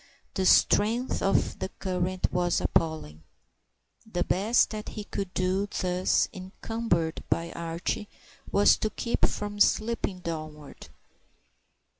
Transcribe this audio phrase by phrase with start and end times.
[0.33, 3.21] The strength of the current was appalling.
[4.11, 8.09] The best that he could do, thus encumbered by Archie,
[8.51, 10.89] was to keep from slipping downward.